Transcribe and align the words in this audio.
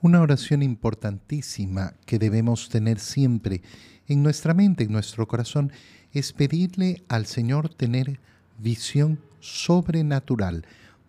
Una 0.00 0.20
oración 0.20 0.62
importantísima 0.62 1.94
que 2.06 2.20
debemos 2.20 2.68
tener 2.68 3.00
siempre 3.00 3.62
en 4.06 4.22
nuestra 4.22 4.54
mente, 4.54 4.84
en 4.84 4.92
nuestro 4.92 5.26
corazón, 5.26 5.72
es 6.12 6.32
pedirle 6.32 7.02
al 7.08 7.26
Señor 7.26 7.68
tener 7.74 8.20
visión 8.58 9.18
sobrenatural. 9.40 10.64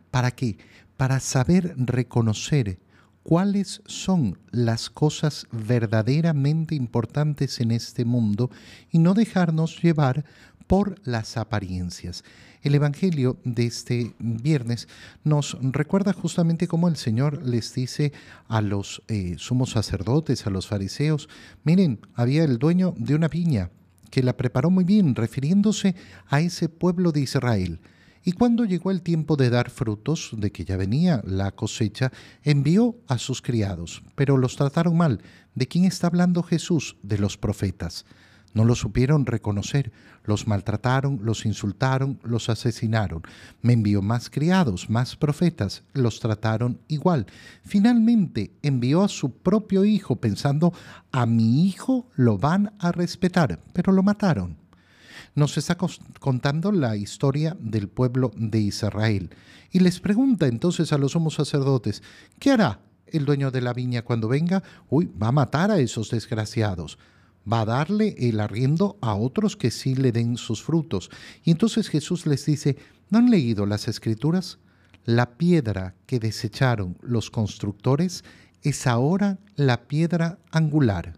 ¿Para 0.10 0.32
qué? 0.32 0.58
Para 0.98 1.20
saber 1.20 1.76
reconocer 1.78 2.80
cuáles 3.22 3.84
son 3.86 4.40
las 4.50 4.90
cosas 4.90 5.46
verdaderamente 5.52 6.74
importantes 6.74 7.60
en 7.60 7.70
este 7.70 8.06
mundo 8.06 8.50
y 8.90 8.98
no 8.98 9.14
dejarnos 9.14 9.84
llevar 9.84 10.26
por 10.70 11.02
las 11.04 11.36
apariencias. 11.36 12.24
El 12.62 12.76
Evangelio 12.76 13.40
de 13.44 13.66
este 13.66 14.14
viernes 14.20 14.88
nos 15.24 15.58
recuerda 15.64 16.14
justamente 16.14 16.68
cómo 16.68 16.88
el 16.88 16.96
Señor 16.96 17.42
les 17.44 17.74
dice 17.74 18.14
a 18.48 18.62
los 18.62 19.02
eh, 19.08 19.34
sumos 19.40 19.72
sacerdotes, 19.72 20.46
a 20.46 20.52
los 20.52 20.68
fariseos, 20.68 21.28
miren, 21.64 22.00
había 22.14 22.44
el 22.44 22.60
dueño 22.60 22.94
de 22.98 23.16
una 23.16 23.30
viña 23.30 23.72
que 24.12 24.22
la 24.22 24.38
preparó 24.38 24.70
muy 24.70 24.84
bien, 24.84 25.16
refiriéndose 25.16 25.96
a 26.28 26.40
ese 26.40 26.70
pueblo 26.70 27.12
de 27.12 27.22
Israel. 27.22 27.80
Y 28.24 28.34
cuando 28.34 28.64
llegó 28.64 28.92
el 28.92 29.02
tiempo 29.02 29.38
de 29.38 29.50
dar 29.50 29.72
frutos, 29.72 30.36
de 30.38 30.52
que 30.52 30.66
ya 30.66 30.78
venía 30.78 31.24
la 31.26 31.50
cosecha, 31.52 32.12
envió 32.44 32.96
a 33.08 33.18
sus 33.18 33.42
criados, 33.42 34.04
pero 34.14 34.38
los 34.38 34.56
trataron 34.56 34.96
mal. 34.96 35.24
¿De 35.56 35.68
quién 35.68 35.86
está 35.86 36.06
hablando 36.06 36.44
Jesús? 36.44 36.96
De 37.02 37.18
los 37.18 37.38
profetas. 37.40 38.06
No 38.54 38.66
lo 38.66 38.76
supieron 38.76 39.26
reconocer, 39.26 39.92
los 40.24 40.48
maltrataron, 40.48 41.20
los 41.24 41.46
insultaron, 41.46 42.20
los 42.24 42.50
asesinaron. 42.50 43.22
Me 43.62 43.74
envió 43.74 44.02
más 44.02 44.30
criados, 44.30 44.90
más 44.90 45.16
profetas, 45.16 45.84
los 45.94 46.20
trataron 46.20 46.80
igual. 46.88 47.28
Finalmente 47.64 48.52
envió 48.62 49.04
a 49.04 49.10
su 49.10 49.32
propio 49.32 49.86
hijo 49.86 50.16
pensando, 50.16 50.74
a 51.12 51.26
mi 51.26 51.68
hijo 51.68 52.08
lo 52.16 52.38
van 52.38 52.74
a 52.80 52.92
respetar, 52.92 53.60
pero 53.74 53.92
lo 53.92 54.04
mataron. 54.04 54.58
Nos 55.36 55.58
está 55.58 55.78
contando 56.20 56.72
la 56.72 56.96
historia 56.96 57.56
del 57.60 57.88
pueblo 57.88 58.32
de 58.36 58.60
Israel 58.60 59.30
y 59.72 59.80
les 59.80 60.00
pregunta 60.00 60.48
entonces 60.48 60.92
a 60.92 60.98
los 60.98 61.12
somos 61.12 61.36
sacerdotes, 61.36 62.02
¿qué 62.40 62.52
hará 62.52 62.80
el 63.08 63.26
dueño 63.26 63.52
de 63.52 63.62
la 63.62 63.74
viña 63.74 64.02
cuando 64.02 64.28
venga? 64.28 64.64
Uy, 64.90 65.10
va 65.22 65.28
a 65.28 65.32
matar 65.32 65.70
a 65.72 65.80
esos 65.80 66.10
desgraciados 66.10 66.98
va 67.52 67.62
a 67.62 67.66
darle 67.66 68.16
el 68.18 68.40
arriendo 68.40 68.98
a 69.02 69.16
otros 69.16 69.56
que 69.56 69.72
sí 69.72 69.96
le 69.96 70.12
den 70.12 70.38
sus 70.38 70.64
frutos. 70.64 71.10
Y 71.44 71.52
entonces 71.52 71.90
Jesús 71.90 72.26
les 72.26 72.46
dice, 72.46 72.78
¿no 73.10 73.20
han 73.20 73.30
leído 73.30 73.66
las 73.66 73.88
escrituras? 73.88 74.60
La 75.06 75.38
piedra 75.38 75.96
que 76.06 76.20
desecharon 76.20 76.98
los 77.02 77.30
constructores 77.30 78.24
es 78.62 78.88
ahora 78.88 79.40
la 79.56 79.88
piedra 79.88 80.40
angular. 80.52 81.18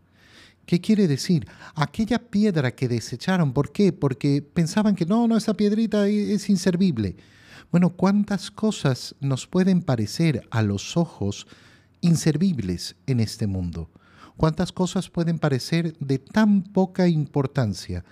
¿Qué 0.66 0.80
quiere 0.80 1.08
decir? 1.08 1.48
Aquella 1.76 2.20
piedra 2.20 2.72
que 2.72 2.88
desecharon, 2.88 3.52
¿por 3.52 3.72
qué? 3.72 3.92
Porque 3.92 4.42
pensaban 4.42 4.96
que 4.96 5.06
no, 5.06 5.28
no, 5.28 5.36
esa 5.36 5.56
piedrita 5.56 6.08
es 6.08 6.50
inservible. 6.50 7.18
Bueno, 7.72 7.90
¿cuántas 7.90 8.52
cosas 8.52 9.16
nos 9.20 9.48
pueden 9.48 9.82
parecer 9.82 10.48
a 10.52 10.62
los 10.62 10.96
ojos 10.98 11.48
inservibles 12.02 12.96
en 13.08 13.20
este 13.20 13.48
mundo? 13.48 13.90
Cuántas 14.38 14.72
cosas 14.72 15.10
pueden 15.10 15.40
parecer 15.40 15.96
de 16.00 16.20
tan 16.20 16.64
poca 16.64 17.08
importancia. 17.08 18.04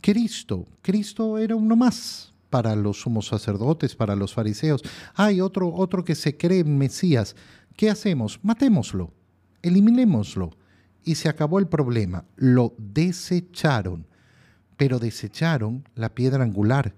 Cristo, 0.00 0.66
Cristo 0.80 1.38
era 1.38 1.56
uno 1.56 1.76
más 1.76 2.32
para 2.50 2.76
los 2.76 3.00
sumos 3.00 3.26
sacerdotes, 3.26 3.96
para 3.96 4.14
los 4.14 4.34
fariseos. 4.34 4.82
Hay 5.14 5.40
otro, 5.40 5.72
otro 5.72 6.04
que 6.04 6.14
se 6.14 6.36
cree 6.36 6.64
Mesías. 6.64 7.34
¿Qué 7.76 7.90
hacemos? 7.90 8.40
Matémoslo, 8.42 9.12
eliminémoslo. 9.62 10.50
Y 11.04 11.16
se 11.16 11.28
acabó 11.28 11.58
el 11.58 11.66
problema. 11.66 12.24
Lo 12.36 12.74
desecharon, 12.78 14.06
pero 14.76 14.98
desecharon 14.98 15.88
la 15.94 16.14
piedra 16.14 16.44
angular 16.44 16.94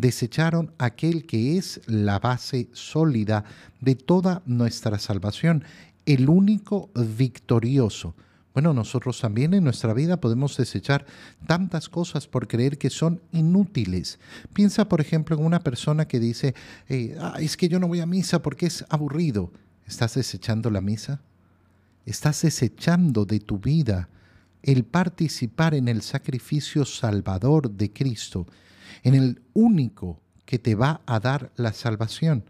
desecharon 0.00 0.72
aquel 0.78 1.26
que 1.26 1.56
es 1.56 1.80
la 1.86 2.18
base 2.18 2.68
sólida 2.72 3.44
de 3.80 3.94
toda 3.94 4.42
nuestra 4.46 4.98
salvación, 4.98 5.64
el 6.06 6.28
único 6.28 6.90
victorioso. 6.94 8.14
Bueno, 8.52 8.74
nosotros 8.74 9.20
también 9.20 9.54
en 9.54 9.62
nuestra 9.62 9.94
vida 9.94 10.20
podemos 10.20 10.56
desechar 10.56 11.06
tantas 11.46 11.88
cosas 11.88 12.26
por 12.26 12.48
creer 12.48 12.78
que 12.78 12.90
son 12.90 13.20
inútiles. 13.30 14.18
Piensa, 14.52 14.88
por 14.88 15.00
ejemplo, 15.00 15.36
en 15.36 15.44
una 15.44 15.60
persona 15.60 16.08
que 16.08 16.18
dice, 16.18 16.54
eh, 16.88 17.16
ah, 17.20 17.36
es 17.38 17.56
que 17.56 17.68
yo 17.68 17.78
no 17.78 17.86
voy 17.86 18.00
a 18.00 18.06
misa 18.06 18.42
porque 18.42 18.66
es 18.66 18.84
aburrido. 18.88 19.52
¿Estás 19.86 20.14
desechando 20.14 20.68
la 20.70 20.80
misa? 20.80 21.20
¿Estás 22.06 22.42
desechando 22.42 23.24
de 23.24 23.38
tu 23.38 23.58
vida 23.58 24.08
el 24.62 24.84
participar 24.84 25.74
en 25.74 25.88
el 25.88 26.02
sacrificio 26.02 26.84
salvador 26.84 27.70
de 27.70 27.92
Cristo, 27.92 28.46
en 29.02 29.14
el 29.14 29.42
único 29.54 30.20
que 30.44 30.58
te 30.58 30.74
va 30.74 31.02
a 31.06 31.20
dar 31.20 31.52
la 31.56 31.72
salvación? 31.72 32.44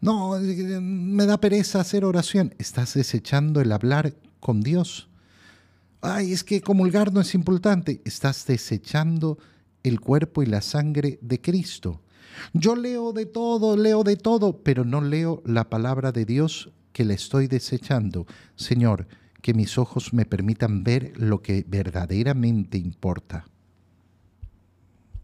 No, 0.00 0.38
me 0.38 1.26
da 1.26 1.38
pereza 1.40 1.80
hacer 1.80 2.04
oración. 2.04 2.54
Estás 2.58 2.94
desechando 2.94 3.60
el 3.60 3.72
hablar 3.72 4.14
con 4.40 4.60
Dios. 4.60 5.08
Ay, 6.00 6.32
es 6.32 6.44
que 6.44 6.60
comulgar 6.60 7.12
no 7.12 7.20
es 7.20 7.34
importante. 7.34 8.02
Estás 8.04 8.46
desechando 8.46 9.38
el 9.82 10.00
cuerpo 10.00 10.42
y 10.42 10.46
la 10.46 10.60
sangre 10.60 11.18
de 11.22 11.40
Cristo. 11.40 12.02
Yo 12.52 12.76
leo 12.76 13.12
de 13.12 13.26
todo, 13.26 13.76
leo 13.76 14.04
de 14.04 14.16
todo, 14.16 14.62
pero 14.62 14.84
no 14.84 15.00
leo 15.00 15.42
la 15.46 15.70
palabra 15.70 16.12
de 16.12 16.24
Dios 16.24 16.70
que 16.92 17.04
le 17.04 17.14
estoy 17.14 17.46
desechando. 17.46 18.26
Señor, 18.56 19.08
que 19.42 19.54
mis 19.54 19.78
ojos 19.78 20.12
me 20.12 20.26
permitan 20.26 20.84
ver 20.84 21.12
lo 21.16 21.40
que 21.40 21.64
verdaderamente 21.66 22.78
importa. 22.78 23.46